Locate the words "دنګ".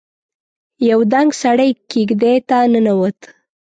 1.11-1.29